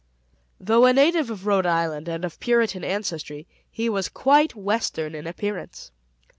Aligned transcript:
Though 0.59 0.87
a 0.87 0.93
native 0.93 1.29
of 1.29 1.45
Rhode 1.45 1.67
Island, 1.67 2.07
and 2.09 2.25
of 2.25 2.39
Puritan 2.39 2.83
ancestry, 2.83 3.45
he 3.69 3.87
was 3.87 4.09
quite 4.09 4.55
Western 4.55 5.13
in 5.13 5.27
appearance. 5.27 5.91